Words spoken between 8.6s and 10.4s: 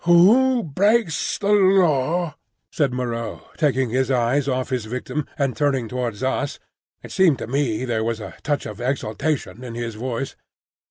of exultation in his voice).